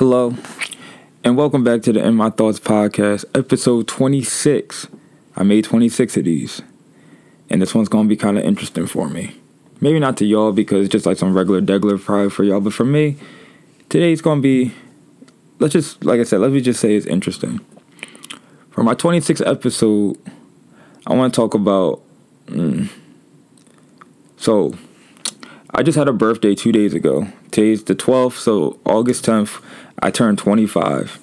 [0.00, 0.34] Hello,
[1.22, 4.86] and welcome back to the In My Thoughts podcast, episode 26.
[5.36, 6.62] I made 26 of these,
[7.50, 9.36] and this one's gonna be kind of interesting for me.
[9.78, 12.72] Maybe not to y'all because it's just like some regular degular probably for y'all, but
[12.72, 13.18] for me,
[13.90, 14.72] today's gonna be,
[15.58, 17.60] let's just, like I said, let me just say it's interesting.
[18.70, 20.16] For my 26th episode,
[21.06, 22.00] I wanna talk about,
[22.46, 22.88] mm,
[24.38, 24.72] so,
[25.74, 27.28] I just had a birthday two days ago.
[27.50, 29.60] Today's the 12th, so August 10th,
[29.98, 31.18] I turned 25.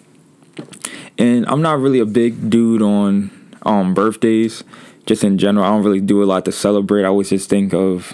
[1.17, 3.31] And I'm not really a big dude on
[3.63, 4.63] um, birthdays,
[5.05, 5.65] just in general.
[5.65, 7.03] I don't really do a lot to celebrate.
[7.03, 8.13] I always just think of,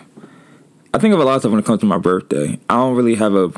[0.94, 2.60] I think of a lot of stuff when it comes to my birthday.
[2.70, 3.52] I don't really have a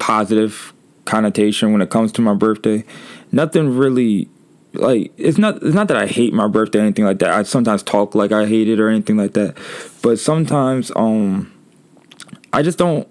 [0.00, 0.72] positive
[1.04, 2.84] connotation when it comes to my birthday.
[3.30, 4.28] Nothing really
[4.72, 7.30] like it's not it's not that I hate my birthday or anything like that.
[7.30, 9.56] I sometimes talk like I hate it or anything like that.
[10.02, 11.54] But sometimes um
[12.54, 13.08] I just don't.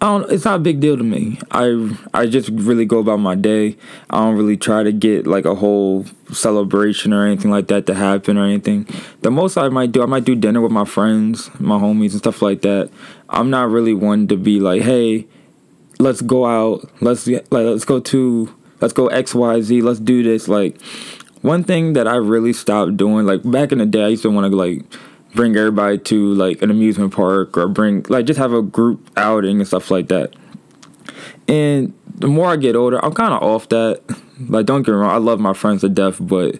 [0.00, 0.30] I don't.
[0.32, 1.38] It's not a big deal to me.
[1.50, 3.76] I I just really go about my day.
[4.10, 7.94] I don't really try to get like a whole celebration or anything like that to
[7.94, 8.86] happen or anything.
[9.20, 12.18] The most I might do, I might do dinner with my friends, my homies, and
[12.18, 12.90] stuff like that.
[13.28, 15.26] I'm not really one to be like, hey,
[15.98, 16.90] let's go out.
[17.00, 19.82] Let's like let's go to let's go X Y Z.
[19.82, 20.48] Let's do this.
[20.48, 20.80] Like
[21.42, 24.30] one thing that I really stopped doing, like back in the day, I used to
[24.30, 24.84] want to like
[25.34, 29.58] bring everybody to like an amusement park or bring like just have a group outing
[29.58, 30.34] and stuff like that.
[31.48, 34.02] And the more I get older, I'm kind of off that.
[34.48, 36.58] Like, don't get me wrong, I love my friends to death, but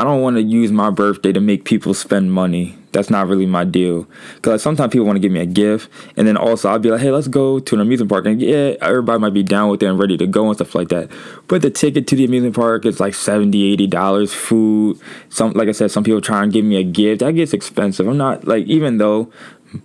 [0.00, 2.74] I don't want to use my birthday to make people spend money.
[2.92, 4.08] That's not really my deal.
[4.36, 7.02] Because sometimes people want to give me a gift, and then also I'll be like,
[7.02, 8.24] hey, let's go to an amusement park.
[8.24, 10.88] And yeah, everybody might be down with it and ready to go and stuff like
[10.88, 11.10] that.
[11.48, 14.98] But the ticket to the amusement park is like $70, $80, food.
[15.28, 17.20] Some, like I said, some people try and give me a gift.
[17.20, 18.08] That gets expensive.
[18.08, 19.30] I'm not, like, even though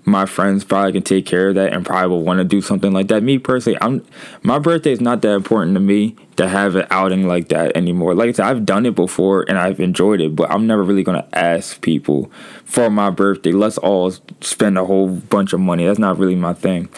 [0.03, 2.91] my friends probably can take care of that and probably will want to do something
[2.91, 3.21] like that.
[3.21, 4.05] Me personally, I'm
[4.41, 8.15] my birthday is not that important to me to have an outing like that anymore.
[8.15, 11.03] Like I said, I've done it before and I've enjoyed it, but I'm never really
[11.03, 12.31] gonna ask people
[12.63, 13.51] for my birthday.
[13.51, 15.85] Let's all spend a whole bunch of money.
[15.85, 16.89] That's not really my thing.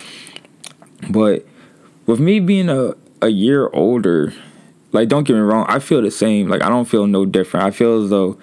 [1.09, 1.45] But
[2.05, 4.33] with me being a, a year older,
[4.93, 6.47] like don't get me wrong, I feel the same.
[6.47, 7.65] Like I don't feel no different.
[7.65, 8.37] I feel as though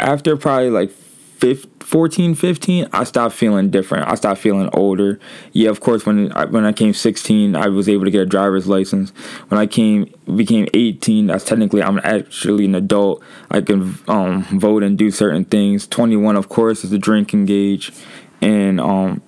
[0.00, 1.07] after probably like 15,
[1.38, 4.08] 14, 15, I stopped feeling different.
[4.08, 5.20] I stopped feeling older.
[5.52, 8.26] Yeah, of course, when I, when I came 16, I was able to get a
[8.26, 9.10] driver's license.
[9.48, 13.22] When I came became 18, that's technically I'm actually an adult.
[13.50, 15.86] I can um, vote and do certain things.
[15.86, 17.92] 21, of course, is the drinking age,
[18.40, 19.22] and um,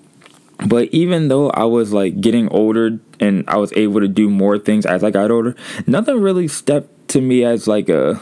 [0.66, 4.58] but even though I was like getting older and I was able to do more
[4.58, 5.56] things as I got older,
[5.86, 8.20] nothing really stepped to me as like a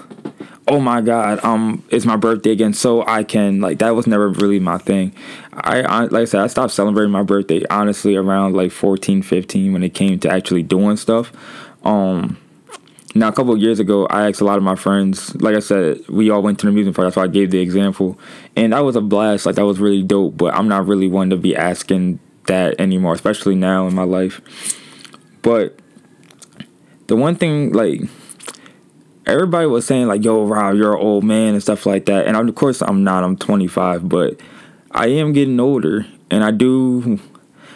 [0.68, 4.28] oh my god um it's my birthday again so i can like that was never
[4.28, 5.12] really my thing.
[5.52, 9.72] I, I, like i said i stopped celebrating my birthday honestly around like 14 15
[9.72, 11.32] when it came to actually doing stuff.
[11.84, 12.38] Um
[13.14, 15.60] now a couple of years ago i asked a lot of my friends like i
[15.60, 18.18] said we all went to the amusement park that's why i gave the example
[18.54, 21.30] and that was a blast like that was really dope but i'm not really one
[21.30, 24.40] to be asking that anymore especially now in my life.
[25.42, 25.78] But
[27.06, 28.00] the one thing like
[29.28, 32.26] everybody was saying like, "Yo, Rob, you're an old man" and stuff like that.
[32.26, 33.22] And of course, I'm not.
[33.22, 34.40] I'm 25, but
[34.90, 37.20] I am getting older, and I do,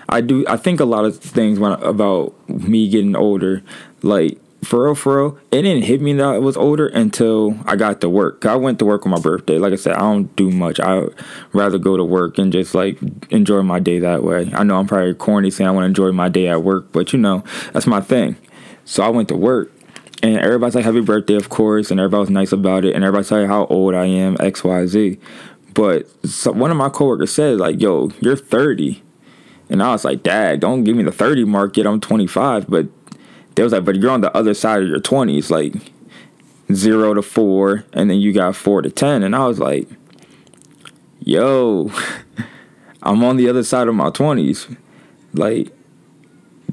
[0.09, 3.63] I do, I think a lot of things when, about me getting older,
[4.03, 4.39] like.
[4.65, 8.01] For real, for real, it didn't hit me that I was older until I got
[8.03, 8.47] to work.
[8.47, 9.59] I went to work on my birthday.
[9.59, 10.79] Like I said, I don't do much.
[10.79, 11.09] I
[11.53, 12.97] rather go to work and just like
[13.33, 14.53] enjoy my day that way.
[14.55, 17.13] I know I'm probably corny saying I want to enjoy my day at work, but
[17.13, 17.43] you know,
[17.73, 18.37] that's my thing.
[18.85, 19.73] So I went to work
[20.23, 23.31] and everybody's like happy birthday of course and everybody was nice about it and everybody's
[23.31, 25.19] like how old i am xyz
[25.75, 29.03] but so one of my coworkers said like yo you're 30
[29.69, 32.87] and i was like dad don't give me the 30 mark yet i'm 25 but
[33.55, 35.75] they was like but you're on the other side of your 20s like
[36.73, 39.89] 0 to 4 and then you got 4 to 10 and i was like
[41.21, 41.91] yo
[43.03, 44.77] i'm on the other side of my 20s
[45.35, 45.73] like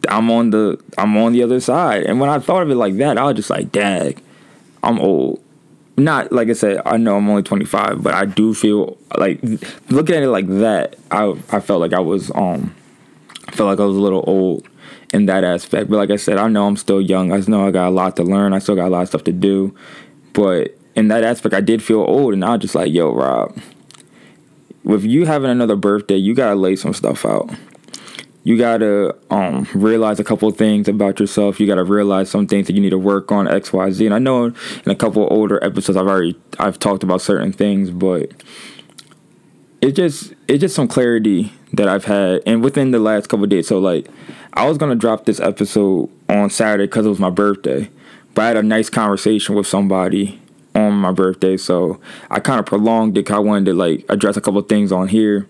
[0.10, 2.04] I'm on the I'm on the other side.
[2.04, 4.22] And when I thought of it like that, I was just like, dag,
[4.84, 5.44] I'm old.
[5.98, 9.42] Not like I said, I know I'm only 25, but I do feel like
[9.90, 12.74] looking at it like that, I I felt like I was um
[13.48, 14.68] I felt like I was a little old
[15.14, 15.90] in that aspect.
[15.90, 17.32] But like I said, I know I'm still young.
[17.32, 18.54] I know I got a lot to learn.
[18.54, 19.76] I still got a lot of stuff to do.
[20.34, 23.58] But in that aspect, I did feel old, and I was just like, yo, Rob,
[24.84, 27.50] with you having another birthday, you gotta lay some stuff out
[28.44, 31.60] you gotta um, realize a couple things about yourself.
[31.60, 34.06] You gotta realize some things that you need to work on X, Y, Z.
[34.06, 34.56] And I know in
[34.86, 38.32] a couple older episodes I've already I've talked about certain things, but
[39.82, 43.68] it just it's just some clarity that I've had, and within the last couple days.
[43.68, 44.08] So like,
[44.54, 47.90] I was gonna drop this episode on Saturday because it was my birthday.
[48.36, 50.40] But I had a nice conversation with somebody
[50.76, 52.00] on my birthday, so
[52.30, 53.26] I kind of prolonged it.
[53.26, 55.48] Cause I wanted to like address a couple things on here,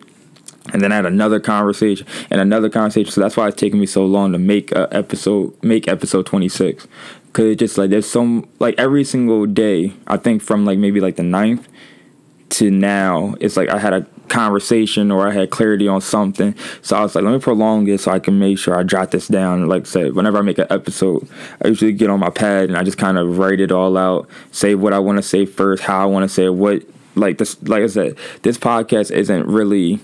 [0.73, 3.11] and then I had another conversation and another conversation.
[3.11, 6.49] So that's why it's taking me so long to make a episode, make episode twenty
[6.49, 6.87] six,
[7.27, 9.93] because it just like there's some like every single day.
[10.07, 11.65] I think from like maybe like the 9th
[12.49, 16.55] to now, it's like I had a conversation or I had clarity on something.
[16.81, 19.11] So I was like, let me prolong it so I can make sure I jot
[19.11, 19.67] this down.
[19.67, 21.27] Like I said, whenever I make an episode,
[21.63, 24.29] I usually get on my pad and I just kind of write it all out,
[24.51, 26.83] say what I want to say first, how I want to say it, what
[27.15, 29.99] like this like I said, this podcast isn't really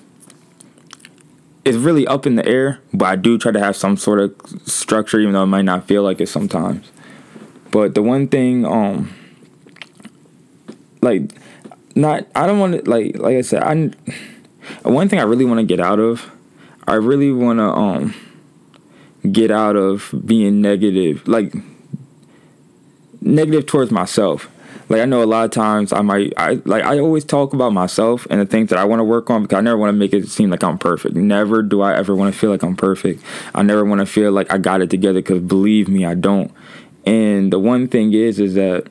[1.65, 4.35] it's really up in the air, but I do try to have some sort of
[4.65, 6.91] structure, even though it might not feel like it sometimes.
[7.71, 9.13] But the one thing, um,
[11.01, 11.31] like
[11.95, 15.59] not I don't want to like like I said I one thing I really want
[15.59, 16.29] to get out of
[16.87, 18.13] I really want to um
[19.31, 21.53] get out of being negative like
[23.21, 24.49] negative towards myself
[24.89, 27.73] like I know a lot of times I might I like I always talk about
[27.73, 29.97] myself and the things that I want to work on because I never want to
[29.97, 31.15] make it seem like I'm perfect.
[31.15, 33.23] Never do I ever want to feel like I'm perfect.
[33.53, 36.51] I never want to feel like I got it together because believe me, I don't.
[37.05, 38.87] And the one thing is is that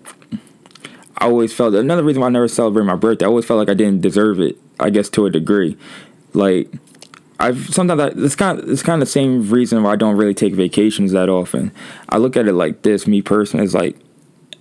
[1.19, 3.25] I always felt another reason why I never celebrate my birthday.
[3.25, 4.57] I always felt like I didn't deserve it.
[4.81, 5.77] I guess to a degree,
[6.33, 6.69] like
[7.39, 10.17] I've sometimes I, it's kind of, it's kind of the same reason why I don't
[10.17, 11.71] really take vacations that often.
[12.09, 13.07] I look at it like this.
[13.07, 13.97] Me personally, is like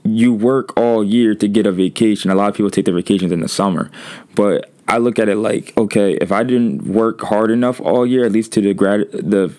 [0.04, 2.30] you work all year to get a vacation.
[2.30, 3.90] A lot of people take their vacations in the summer,
[4.36, 8.26] but I look at it like okay, if I didn't work hard enough all year,
[8.26, 9.56] at least to the grat the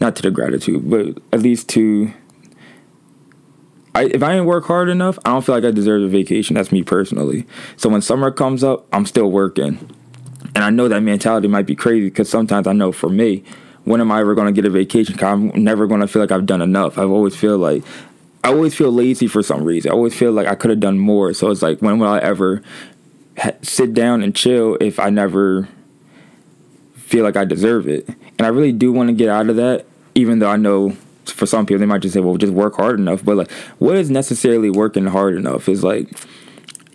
[0.00, 2.12] not to the gratitude, but at least to
[3.94, 6.54] I, if I didn't work hard enough, I don't feel like I deserve a vacation.
[6.54, 7.46] That's me personally.
[7.76, 9.78] So when summer comes up, I'm still working.
[10.54, 13.44] And I know that mentality might be crazy because sometimes I know for me,
[13.84, 15.16] when am I ever going to get a vacation?
[15.16, 16.98] Cause I'm never going to feel like I've done enough.
[16.98, 17.84] I've always feel like,
[18.44, 19.90] I always feel lazy for some reason.
[19.90, 21.32] I always feel like I could have done more.
[21.32, 22.62] So it's like, when will I ever
[23.38, 25.66] ha- sit down and chill if I never
[26.94, 28.06] feel like I deserve it?
[28.06, 30.90] And I really do want to get out of that, even though I know
[31.24, 33.24] for some people they might just say, well, just work hard enough.
[33.24, 35.66] But like, what is necessarily working hard enough?
[35.66, 36.10] Is like,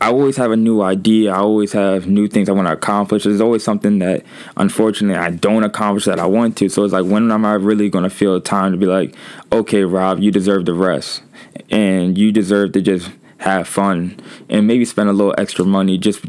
[0.02, 1.34] I always have a new idea.
[1.34, 3.24] I always have new things I want to accomplish.
[3.24, 4.24] There's always something that,
[4.56, 6.70] unfortunately, I don't accomplish that I want to.
[6.70, 9.16] So it's like, when am I really going to feel the time to be like,
[9.52, 11.22] okay, Rob, you deserve the rest,
[11.70, 14.20] and you deserve to just have fun
[14.50, 16.22] and maybe spend a little extra money just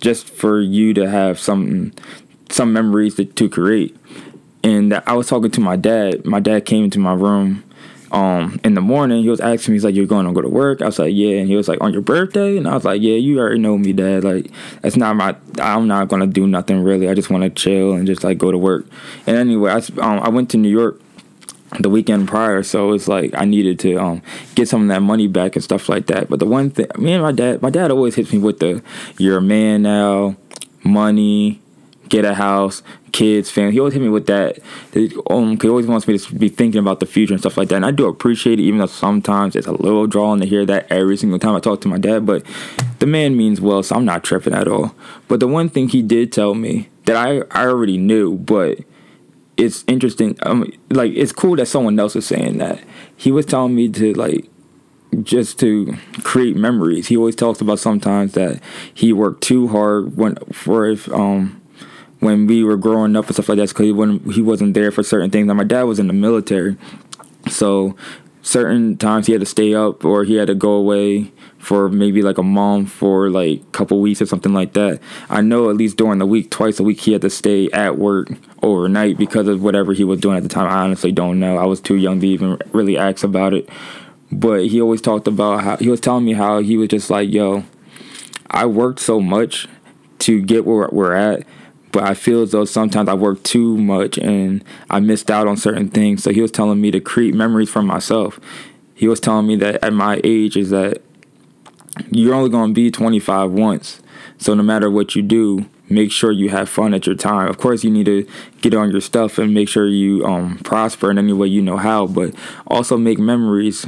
[0.00, 1.92] just for you to have some
[2.48, 3.96] some memories to, to create
[4.66, 6.24] and I was talking to my dad.
[6.24, 7.62] My dad came into my room
[8.10, 9.22] um, in the morning.
[9.22, 11.12] He was asking me, he's like, "You're going to go to work?" I was like,
[11.14, 13.60] "Yeah." And he was like, "On your birthday?" And I was like, "Yeah, you already
[13.60, 14.24] know me, Dad.
[14.24, 14.50] Like,
[14.82, 15.36] that's not my.
[15.60, 17.08] I'm not gonna do nothing really.
[17.08, 18.86] I just want to chill and just like go to work."
[19.26, 21.00] And anyway, I um, I went to New York
[21.80, 24.22] the weekend prior, so it's like I needed to um,
[24.54, 26.28] get some of that money back and stuff like that.
[26.28, 28.82] But the one thing, me and my dad, my dad always hits me with the,
[29.18, 30.36] "You're a man now,
[30.84, 31.60] money."
[32.08, 32.82] get a house,
[33.12, 33.72] kids, family.
[33.72, 34.58] He always hit me with that.
[35.30, 37.76] Um, he always wants me to be thinking about the future and stuff like that.
[37.76, 40.86] And I do appreciate it, even though sometimes it's a little drawing to hear that
[40.90, 42.26] every single time I talk to my dad.
[42.26, 42.44] But
[42.98, 44.94] the man means well, so I'm not tripping at all.
[45.28, 48.78] But the one thing he did tell me that I, I already knew, but
[49.56, 50.36] it's interesting.
[50.90, 52.82] Like it's cool that someone else is saying that.
[53.16, 54.48] He was telling me to like
[55.22, 57.08] just to create memories.
[57.08, 58.60] He always talks about sometimes that
[58.92, 61.60] he worked too hard when for if um
[62.20, 64.90] when we were growing up and stuff like that because he wasn't he wasn't there
[64.90, 65.46] for certain things.
[65.46, 66.76] Now my dad was in the military,
[67.48, 67.96] so
[68.42, 71.32] certain times he had to stay up or he had to go away
[71.66, 75.00] for maybe like a month for like a couple weeks or something like that.
[75.28, 77.98] I know at least during the week, twice a week, he had to stay at
[77.98, 78.28] work
[78.62, 80.68] overnight because of whatever he was doing at the time.
[80.68, 81.56] I honestly don't know.
[81.56, 83.68] I was too young to even really ask about it.
[84.30, 87.32] But he always talked about how he was telling me how he was just like,
[87.32, 87.64] yo,
[88.48, 89.66] I worked so much
[90.20, 91.44] to get where we're at
[91.90, 95.56] but I feel as though sometimes I work too much and I missed out on
[95.56, 96.22] certain things.
[96.22, 98.38] So he was telling me to create memories for myself.
[98.94, 101.00] He was telling me that at my age is that
[102.10, 104.00] you're only going to be 25 once.
[104.38, 107.48] So no matter what you do, make sure you have fun at your time.
[107.48, 108.26] Of course, you need to
[108.60, 111.76] get on your stuff and make sure you um, prosper in any way you know
[111.76, 112.34] how, but
[112.66, 113.86] also make memories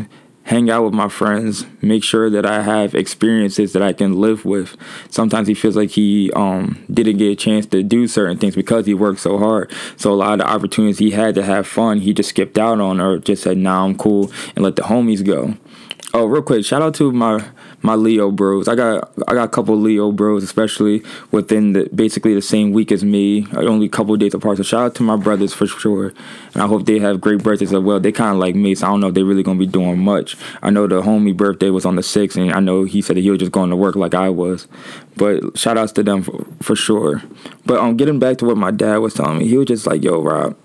[0.49, 4.47] hang out with my friends, make sure that I have experiences that I can live
[4.47, 4.79] with.
[5.11, 8.87] Sometimes he feels like he um, didn't get a chance to do certain things because
[8.87, 9.71] he worked so hard.
[9.99, 12.81] So a lot of the opportunities he had to have fun, he just skipped out
[12.81, 15.55] on or just said, "Nah, I'm cool," and let the homies go.
[16.15, 17.45] Oh, real quick, shout out to my
[17.83, 18.69] my Leo bros.
[18.69, 22.91] I got I got a couple Leo bros, especially within the basically the same week
[22.91, 24.57] as me, only a couple days apart.
[24.57, 26.13] So shout out to my brothers for sure,
[26.55, 28.01] and I hope they have great birthdays as well.
[28.01, 29.99] They kind of like me, so I don't know if they're really gonna be doing
[29.99, 30.37] much.
[30.63, 33.23] I know the homie birthday was on the sixth, and I know he said that
[33.23, 34.67] he was just going to work like I was.
[35.17, 37.23] But shout outs to them for, for sure.
[37.67, 40.03] But um, getting back to what my dad was telling me, he was just like,
[40.03, 40.57] "Yo, Rob."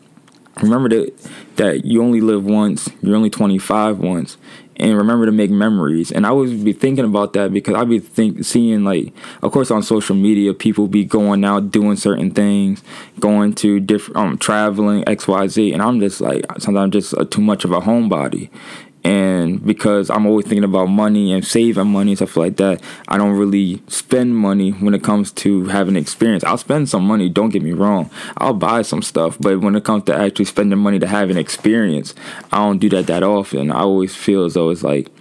[0.61, 1.11] remember that
[1.55, 4.37] that you only live once you're only 25 once
[4.77, 6.11] and remember to make memories.
[6.11, 9.71] And i would be thinking about that because i'd be think seeing like of course
[9.71, 12.83] on social media people be going out doing certain things
[13.19, 17.65] going to different um traveling xyz and i'm just like sometimes just a, too much
[17.65, 18.49] of a homebody
[19.03, 23.17] and because I'm always thinking about money and saving money and stuff like that, I
[23.17, 26.43] don't really spend money when it comes to having experience.
[26.43, 28.09] I'll spend some money, don't get me wrong.
[28.37, 31.37] I'll buy some stuff, but when it comes to actually spending money to have an
[31.37, 32.15] experience,
[32.51, 33.71] I don't do that that often.
[33.71, 35.12] I always feel as though it's like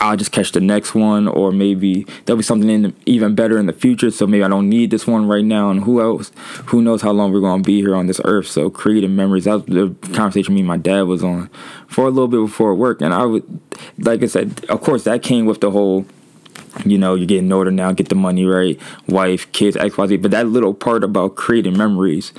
[0.00, 3.58] I'll just catch the next one, or maybe there'll be something in the, even better
[3.58, 4.10] in the future.
[4.10, 5.70] So maybe I don't need this one right now.
[5.70, 6.32] And who else?
[6.66, 8.46] Who knows how long we're gonna be here on this earth?
[8.46, 9.44] So creating memories.
[9.44, 11.48] That was the conversation me and my dad was on
[11.86, 13.60] for a little bit before work, and I would,
[13.98, 16.06] like I said, of course that came with the whole
[16.84, 20.16] you know, you're getting older now, get the money right, wife, kids, X, Y, Z.
[20.18, 22.32] But that little part about creating memories,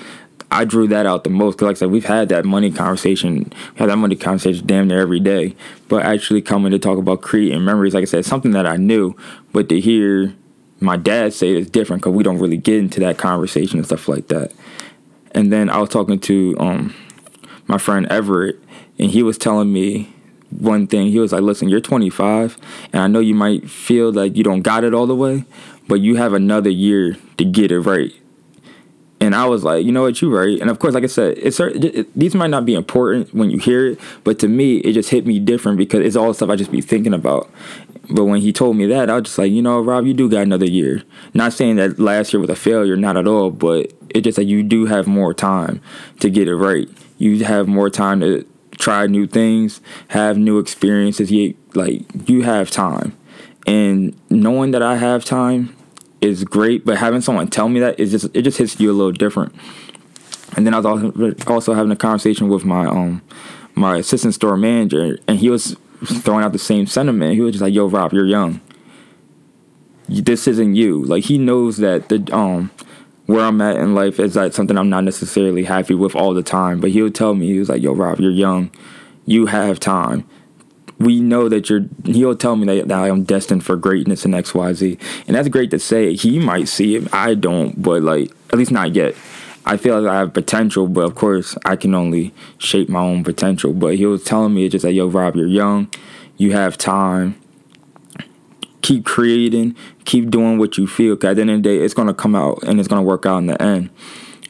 [0.49, 3.51] I drew that out the most because, like I said, we've had that money conversation,
[3.73, 5.55] we had that money conversation damn near every day.
[5.89, 9.15] But actually coming to talk about creating memories, like I said, something that I knew,
[9.51, 10.33] but to hear
[10.79, 14.07] my dad say it's different because we don't really get into that conversation and stuff
[14.07, 14.51] like that.
[15.31, 16.95] And then I was talking to um,
[17.67, 18.59] my friend Everett,
[18.97, 20.13] and he was telling me
[20.49, 21.11] one thing.
[21.11, 22.57] He was like, "Listen, you're 25,
[22.93, 25.43] and I know you might feel like you don't got it all the way,
[25.87, 28.13] but you have another year to get it right."
[29.27, 30.57] And I was like, you know what, you right.
[30.57, 33.59] And of course, like I said, it's it, these might not be important when you
[33.59, 36.55] hear it, but to me, it just hit me different because it's all stuff I
[36.55, 37.51] just be thinking about.
[38.09, 40.29] But when he told me that, I was just like, you know, Rob, you do
[40.29, 41.03] got another year.
[41.33, 44.45] Not saying that last year was a failure, not at all, but it just that
[44.45, 45.81] you do have more time
[46.21, 46.87] to get it right.
[47.17, 51.33] You have more time to try new things, have new experiences.
[51.33, 53.17] You like you have time,
[53.65, 55.75] and knowing that I have time
[56.21, 58.93] is great, but having someone tell me that is just it just hits you a
[58.93, 59.53] little different.
[60.55, 63.21] And then I was also, also having a conversation with my um
[63.75, 67.35] my assistant store manager, and he was throwing out the same sentiment.
[67.35, 68.61] He was just like, "Yo, Rob, you're young.
[70.09, 72.71] This isn't you." Like he knows that the um
[73.25, 76.43] where I'm at in life is like something I'm not necessarily happy with all the
[76.43, 76.79] time.
[76.79, 78.71] But he would tell me, he was like, "Yo, Rob, you're young.
[79.25, 80.25] You have time
[80.99, 84.99] we know that you're he'll tell me that, that I'm destined for greatness in XYZ.
[85.27, 86.15] And that's great to say.
[86.15, 87.13] He might see it.
[87.13, 89.15] I don't, but like at least not yet.
[89.65, 93.23] I feel like I have potential, but of course I can only shape my own
[93.23, 93.73] potential.
[93.73, 95.89] But he was telling me just like, yo, Rob, you're young,
[96.37, 97.39] you have time.
[98.81, 99.75] Keep creating,
[100.05, 101.17] keep doing what you feel.
[101.17, 103.25] Cause at the end of the day, it's gonna come out and it's gonna work
[103.25, 103.89] out in the end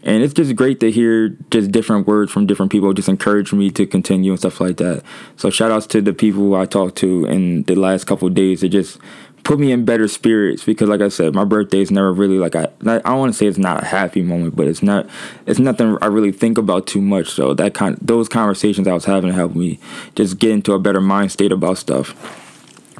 [0.07, 3.69] and it's just great to hear just different words from different people just encourage me
[3.69, 5.03] to continue and stuff like that
[5.35, 8.69] so shout outs to the people i talked to in the last couple days it
[8.69, 8.97] just
[9.43, 12.55] put me in better spirits because like i said my birthday is never really like
[12.55, 15.07] i i don't want to say it's not a happy moment but it's not
[15.45, 19.05] it's nothing i really think about too much so that kind those conversations i was
[19.05, 19.77] having helped me
[20.15, 22.15] just get into a better mind state about stuff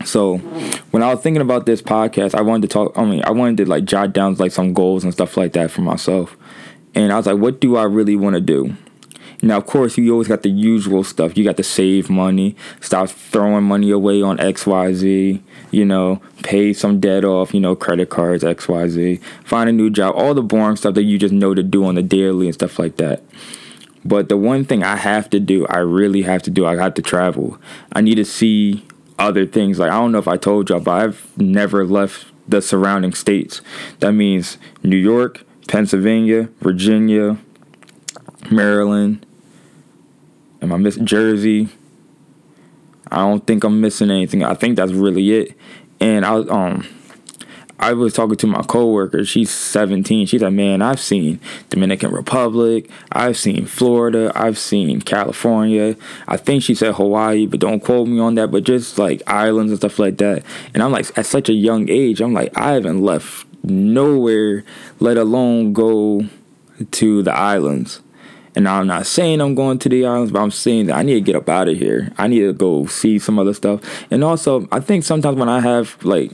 [0.06, 0.38] so
[0.92, 2.96] when I was thinking about this podcast, I wanted to talk.
[2.96, 5.72] I mean, I wanted to like jot down like some goals and stuff like that
[5.72, 6.38] for myself.
[6.98, 8.75] And I was like, what do I really want to do?
[9.44, 11.38] Now, of course, you always got the usual stuff.
[11.38, 15.39] You got to save money, stop throwing money away on XYZ,
[15.70, 20.16] you know, pay some debt off, you know, credit cards, XYZ, find a new job,
[20.16, 22.80] all the boring stuff that you just know to do on the daily and stuff
[22.80, 23.22] like that.
[24.04, 26.96] But the one thing I have to do, I really have to do, I have
[26.96, 27.60] to travel.
[27.94, 28.84] I need to see
[29.20, 29.77] other things.
[29.77, 33.62] Like, I don't know if I told y'all, but I've never left the surrounding states.
[34.00, 37.38] That means New York, Pennsylvania, Virginia,
[38.50, 39.25] Maryland.
[40.62, 41.69] Am I missing Jersey?
[43.12, 44.43] I don't think I'm missing anything.
[44.43, 45.57] I think that's really it.
[46.00, 46.88] And I um
[47.79, 49.24] I was talking to my coworker.
[49.24, 50.25] She's 17.
[50.25, 52.89] She's like, man, I've seen Dominican Republic.
[53.12, 54.31] I've seen Florida.
[54.33, 55.95] I've seen California.
[56.27, 58.50] I think she said Hawaii, but don't quote me on that.
[58.50, 60.43] But just like islands and stuff like that.
[60.74, 64.63] And I'm like, at such a young age, I'm like, I haven't left nowhere,
[65.00, 66.27] let alone go
[66.91, 68.01] to the islands.
[68.55, 71.13] And I'm not saying I'm going to the islands, but I'm saying that I need
[71.13, 72.12] to get up out of here.
[72.17, 73.81] I need to go see some other stuff.
[74.09, 76.31] And also, I think sometimes when I have like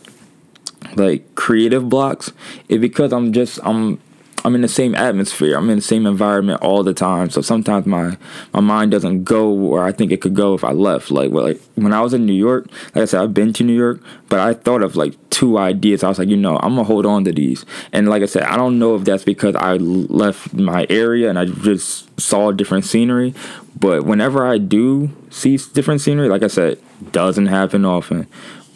[0.96, 2.32] like creative blocks,
[2.70, 4.00] it's because I'm just I'm
[4.46, 5.58] I'm in the same atmosphere.
[5.58, 7.30] I'm in the same environment all the time.
[7.30, 8.18] So sometimes my
[8.54, 11.12] my mind doesn't go where I think it could go if I left.
[11.12, 13.64] Like well, like when I was in New York, like I said, I've been to
[13.64, 16.04] New York, but I thought of like two ideas.
[16.04, 17.66] I was like, you know, I'm gonna hold on to these.
[17.92, 21.40] And like I said, I don't know if that's because I left my area and
[21.40, 23.34] I just saw different scenery.
[23.80, 26.80] But whenever I do see different scenery, like I said,
[27.12, 28.28] doesn't happen often.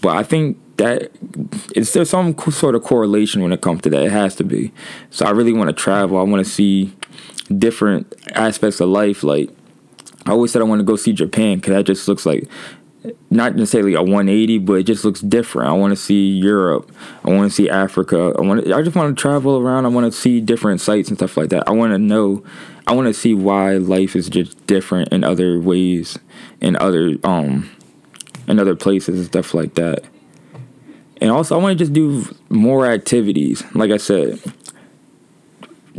[0.02, 1.12] But I think that
[1.76, 4.04] is there some sort of correlation when it comes to that?
[4.04, 4.72] It has to be.
[5.12, 6.18] So I really want to travel.
[6.18, 6.92] I want to see
[7.56, 9.24] different aspects of life.
[9.24, 9.52] Like
[10.26, 12.50] I always said, I want to go see Japan because that just looks like
[13.30, 15.70] not necessarily a 180, but it just looks different.
[15.70, 16.92] I want to see Europe.
[17.24, 18.34] I want to see Africa.
[18.38, 18.72] I want.
[18.72, 19.86] I just want to travel around.
[19.86, 21.68] I want to see different sites and stuff like that.
[21.68, 22.44] I want to know.
[22.86, 26.18] I want to see why life is just different in other ways,
[26.62, 27.70] in other um,
[28.48, 30.04] in other places and stuff like that.
[31.20, 33.64] And also, I want to just do more activities.
[33.74, 34.40] Like I said,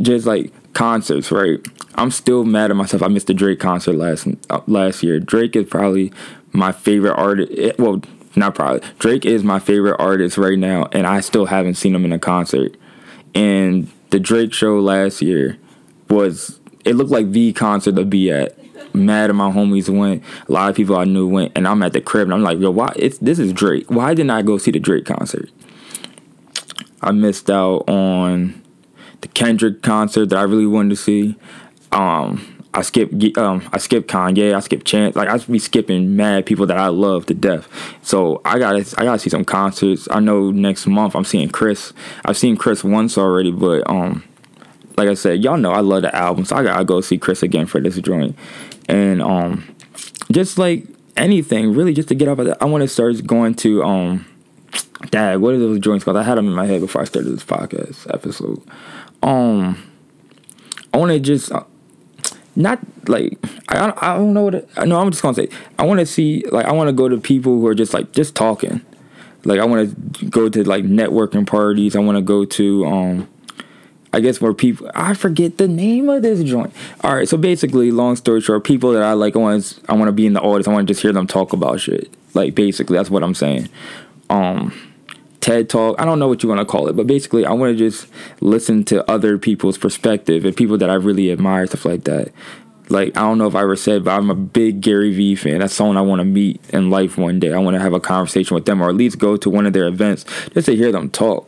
[0.01, 1.59] just like concerts, right?
[1.95, 3.03] I'm still mad at myself.
[3.03, 5.19] I missed the Drake concert last uh, last year.
[5.19, 6.13] Drake is probably
[6.59, 7.51] my favorite artist.
[7.57, 8.01] Eh, well,
[8.35, 8.87] not probably.
[8.99, 12.19] Drake is my favorite artist right now, and I still haven't seen him in a
[12.19, 12.75] concert.
[13.33, 15.57] And the Drake show last year
[16.09, 18.55] was it looked like the concert to be at
[18.93, 20.23] mad at my homies went.
[20.47, 22.59] A lot of people I knew went, and I'm at the crib, and I'm like,
[22.59, 22.93] yo, why?
[22.95, 23.89] It's this is Drake.
[23.89, 25.49] Why didn't I go see the Drake concert?
[27.01, 28.61] I missed out on
[29.21, 31.35] the Kendrick concert that I really wanted to see.
[31.91, 35.15] Um, I skip um I skipped Kanye, I skip Chance.
[35.15, 37.67] Like I be skipping mad people that I love to death.
[38.03, 40.07] So I gotta I gotta see some concerts.
[40.11, 41.93] I know next month I'm seeing Chris.
[42.25, 44.23] I've seen Chris once already, but um
[44.97, 47.41] like I said, y'all know I love the album, so I gotta go see Chris
[47.41, 48.37] again for this joint
[48.89, 49.75] and um,
[50.31, 50.85] just like
[51.15, 52.57] anything really, just to get off of that.
[52.61, 54.25] I want to start going to um,
[55.11, 55.37] dad.
[55.37, 56.17] What are those joints called?
[56.17, 58.61] I had them in my head before I started this podcast episode.
[59.23, 59.81] Um,
[60.93, 61.51] I want to just.
[62.59, 63.39] Not like
[63.69, 65.47] I, I don't know what it, no I'm just gonna say
[65.79, 68.11] I want to see like I want to go to people who are just like
[68.11, 68.81] just talking
[69.45, 73.29] like I want to go to like networking parties I want to go to um
[74.11, 76.73] I guess where people I forget the name of this joint.
[77.01, 80.07] All right, so basically, long story short, people that I like, I want I want
[80.07, 80.67] to be in the audience.
[80.67, 82.11] I want to just hear them talk about shit.
[82.33, 83.69] Like basically, that's what I'm saying.
[84.29, 84.73] Um,
[85.41, 85.99] TED Talk.
[85.99, 88.07] I don't know what you want to call it, but basically, I want to just
[88.41, 92.31] listen to other people's perspective and people that I really admire, stuff like that.
[92.89, 95.59] Like I don't know if I ever said, but I'm a big Gary Vee fan.
[95.59, 97.53] That's someone I want to meet in life one day.
[97.53, 99.73] I want to have a conversation with them, or at least go to one of
[99.73, 101.47] their events just to hear them talk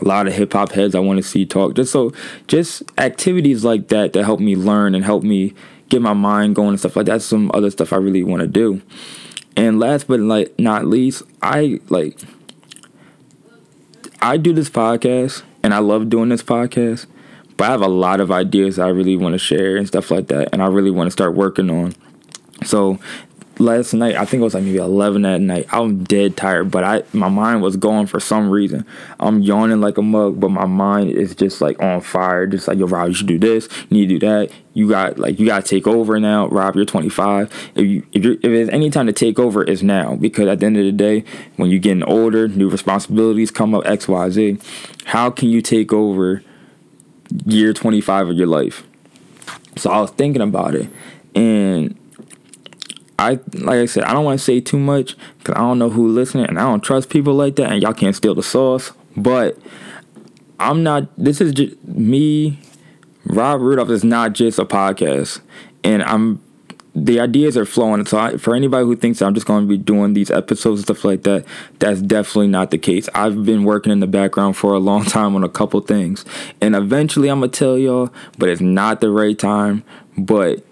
[0.00, 1.74] a lot of hip hop heads I want to see talk.
[1.74, 2.12] Just so,
[2.46, 5.54] just activities like that that help me learn and help me
[5.88, 7.12] get my mind going and stuff like that.
[7.12, 8.80] That's some other stuff I really want to do.
[9.56, 10.20] And last but
[10.58, 12.18] not least, I like
[14.24, 17.04] I do this podcast and I love doing this podcast,
[17.58, 20.28] but I have a lot of ideas I really want to share and stuff like
[20.28, 21.92] that, and I really want to start working on.
[22.64, 22.98] So
[23.58, 26.82] last night i think it was like maybe 11 at night i'm dead tired but
[26.82, 28.86] i my mind was going for some reason.
[29.20, 32.78] I'm yawning like a mug but my mind is just like on fire just like
[32.78, 34.50] yo rob you should do this you need to do that.
[34.72, 38.24] You got like you got to take over now rob you're 25 if you if,
[38.24, 40.84] you're, if there's any time to take over it's now because at the end of
[40.84, 41.24] the day
[41.56, 44.60] when you're getting older new responsibilities come up xyz
[45.04, 46.42] how can you take over
[47.46, 48.84] year 25 of your life?
[49.76, 50.88] So i was thinking about it
[51.34, 51.98] and
[53.18, 55.90] I like I said, I don't want to say too much because I don't know
[55.90, 58.92] who listening, and I don't trust people like that, and y'all can't steal the sauce.
[59.16, 59.56] But
[60.58, 61.08] I'm not.
[61.16, 62.58] This is just me.
[63.26, 65.40] Rob Rudolph is not just a podcast,
[65.82, 66.42] and I'm.
[66.96, 68.06] The ideas are flowing.
[68.06, 70.86] So I, for anybody who thinks I'm just going to be doing these episodes and
[70.86, 71.44] stuff like that,
[71.80, 73.08] that's definitely not the case.
[73.16, 76.24] I've been working in the background for a long time on a couple things,
[76.60, 79.84] and eventually I'm gonna tell y'all, but it's not the right time.
[80.16, 80.64] But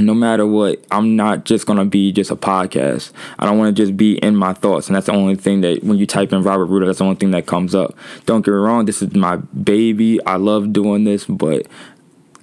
[0.00, 3.12] no matter what, I'm not just gonna be just a podcast.
[3.38, 5.82] I don't want to just be in my thoughts, and that's the only thing that
[5.82, 7.94] when you type in Robert Ruda, that's the only thing that comes up.
[8.26, 10.24] Don't get me wrong, this is my baby.
[10.24, 11.66] I love doing this, but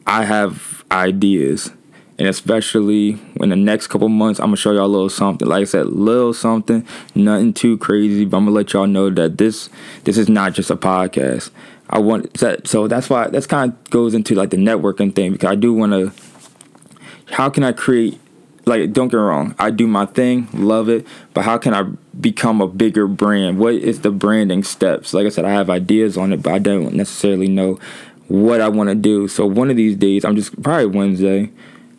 [0.08, 1.72] I have ideas,
[2.18, 5.48] and especially in the next couple months, I'm gonna show y'all a little something.
[5.48, 9.38] Like I said, little something, nothing too crazy, but I'm gonna let y'all know that
[9.38, 9.70] this
[10.04, 11.52] this is not just a podcast.
[11.89, 12.38] I want
[12.68, 15.74] so that's why that's kind of goes into like the networking thing because I do
[15.74, 16.12] want to
[17.32, 18.20] how can I create
[18.66, 21.84] like don't get wrong i do my thing love it but how can i
[22.20, 23.60] become a bigger brand?
[23.60, 25.14] What is the branding steps?
[25.14, 27.80] Like i said i have ideas on it but i don't necessarily know
[28.28, 29.28] what i want to do.
[29.28, 31.52] So one of these days i'm just probably wednesday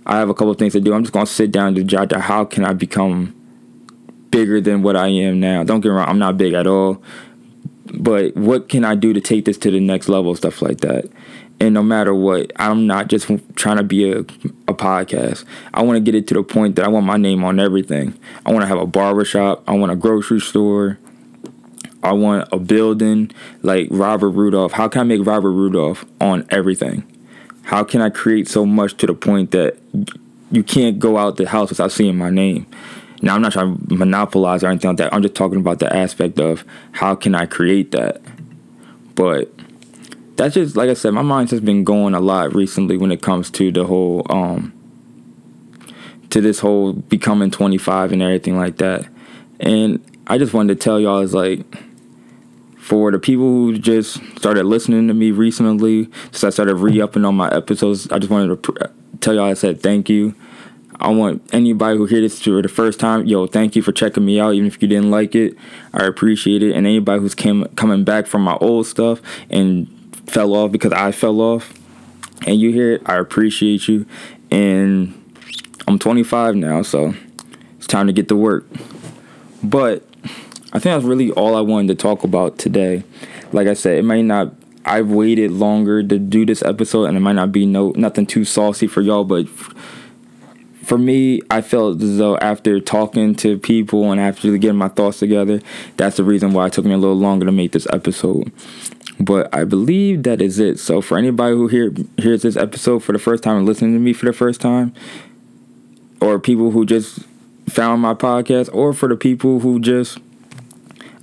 [0.06, 0.92] i have a couple things to do.
[0.92, 3.32] I'm just going to sit down to jot down how can i become
[4.30, 5.62] bigger than what i am now.
[5.62, 7.00] Don't get wrong i'm not big at all
[7.94, 11.08] but what can I do to take this to the next level, stuff like that.
[11.58, 15.44] And no matter what, I'm not just trying to be a, a podcast.
[15.72, 18.18] I want to get it to the point that I want my name on everything.
[18.44, 19.64] I want to have a barbershop.
[19.66, 20.98] I want a grocery store.
[22.02, 24.72] I want a building like Robert Rudolph.
[24.72, 27.04] How can I make Robert Rudolph on everything?
[27.62, 29.76] How can I create so much to the point that
[30.52, 32.66] you can't go out the house without seeing my name?
[33.22, 35.14] Now, I'm not trying to monopolize or anything like that.
[35.14, 38.20] I'm just talking about the aspect of how can I create that.
[39.14, 39.50] But
[40.36, 43.22] that's just like I said, my mind's just been going a lot recently when it
[43.22, 44.72] comes to the whole um
[46.30, 49.06] to this whole becoming 25 and everything like that.
[49.60, 51.64] And I just wanted to tell y'all is like
[52.78, 57.34] for the people who just started listening to me recently, since I started re-upping on
[57.34, 58.86] my episodes, I just wanted to pr-
[59.20, 60.34] tell y'all I said thank you.
[60.98, 64.24] I want anybody who hear this for the first time, yo, thank you for checking
[64.24, 65.54] me out, even if you didn't like it.
[65.92, 66.74] I appreciate it.
[66.74, 69.20] And anybody who's came coming back from my old stuff
[69.50, 69.88] and
[70.26, 71.72] fell off because I fell off,
[72.46, 74.06] and you hear it, I appreciate you.
[74.50, 75.14] And
[75.88, 77.14] I'm 25 now, so
[77.76, 78.66] it's time to get to work.
[79.62, 80.04] But
[80.72, 83.04] I think that's really all I wanted to talk about today.
[83.52, 84.52] Like I said, it might not.
[84.84, 88.44] I've waited longer to do this episode, and it might not be no nothing too
[88.44, 89.48] saucy for y'all, but
[90.86, 95.18] for me, I felt as though after talking to people and after getting my thoughts
[95.18, 95.60] together,
[95.96, 98.52] that's the reason why it took me a little longer to make this episode.
[99.18, 100.78] But I believe that is it.
[100.78, 103.98] So for anybody who hear hears this episode for the first time and listening to
[103.98, 104.92] me for the first time,
[106.20, 107.20] or people who just
[107.68, 110.18] found my podcast, or for the people who just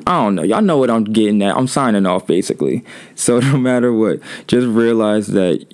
[0.05, 0.43] I don't know.
[0.43, 1.55] Y'all know what I'm getting at.
[1.55, 2.83] I'm signing off basically.
[3.15, 5.65] So no matter what, just realize that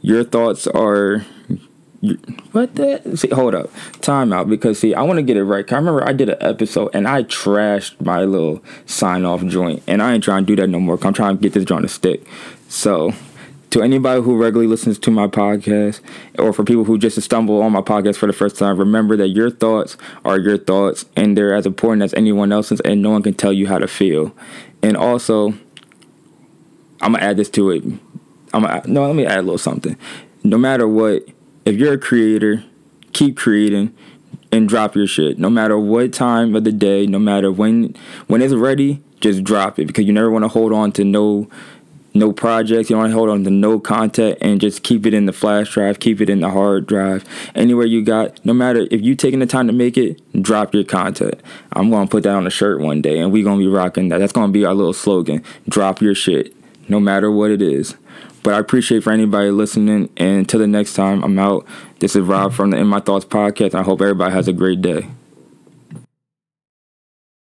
[0.00, 1.24] your thoughts are
[2.52, 3.16] what the?
[3.16, 5.70] See, hold up, time out because see, I want to get it right.
[5.72, 10.00] I remember I did an episode and I trashed my little sign off joint, and
[10.00, 10.98] I ain't trying to do that no more.
[11.02, 12.24] I'm trying to get this joint to stick.
[12.68, 13.14] So,
[13.70, 16.00] to anybody who regularly listens to my podcast,
[16.38, 19.28] or for people who just stumble on my podcast for the first time, remember that
[19.28, 23.24] your thoughts are your thoughts, and they're as important as anyone else's, and no one
[23.24, 24.32] can tell you how to feel.
[24.84, 25.48] And also,
[27.00, 27.82] I'm gonna add this to it.
[28.54, 29.96] I'm gonna no, let me add a little something.
[30.44, 31.28] No matter what
[31.68, 32.64] if you're a creator,
[33.12, 33.94] keep creating
[34.50, 35.38] and drop your shit.
[35.38, 37.94] No matter what time of the day, no matter when
[38.26, 41.46] when it's ready, just drop it because you never want to hold on to no
[42.14, 42.88] no projects.
[42.88, 45.32] You don't want to hold on to no content and just keep it in the
[45.32, 47.26] flash drive, keep it in the hard drive.
[47.54, 50.84] Anywhere you got, no matter if you taking the time to make it, drop your
[50.84, 51.38] content.
[51.74, 54.18] I'm gonna put that on a shirt one day and we gonna be rocking that.
[54.18, 55.44] That's gonna be our little slogan.
[55.68, 56.56] Drop your shit,
[56.88, 57.94] no matter what it is.
[58.48, 60.08] But I appreciate for anybody listening.
[60.16, 61.66] And until the next time, I'm out.
[61.98, 63.74] This is Rob from the In My Thoughts podcast.
[63.74, 65.06] I hope everybody has a great day.